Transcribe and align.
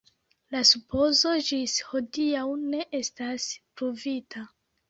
La 0.53 0.61
supozo 0.69 1.33
ĝis 1.49 1.75
hodiaŭ 1.91 2.47
ne 2.73 2.81
estas 3.03 3.47
pruvita. 3.75 4.47